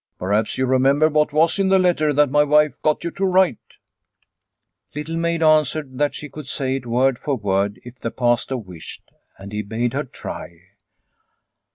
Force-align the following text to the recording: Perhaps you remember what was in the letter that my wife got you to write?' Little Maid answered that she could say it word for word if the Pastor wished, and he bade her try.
Perhaps 0.17 0.57
you 0.57 0.65
remember 0.65 1.09
what 1.09 1.31
was 1.31 1.59
in 1.59 1.69
the 1.69 1.77
letter 1.77 2.11
that 2.11 2.31
my 2.31 2.43
wife 2.43 2.81
got 2.81 3.03
you 3.03 3.11
to 3.11 3.23
write?' 3.23 3.59
Little 4.95 5.15
Maid 5.15 5.43
answered 5.43 5.99
that 5.99 6.15
she 6.15 6.27
could 6.27 6.47
say 6.47 6.75
it 6.75 6.87
word 6.87 7.19
for 7.19 7.35
word 7.35 7.79
if 7.83 7.99
the 7.99 8.09
Pastor 8.09 8.57
wished, 8.57 9.03
and 9.37 9.51
he 9.51 9.61
bade 9.61 9.93
her 9.93 10.03
try. 10.05 10.53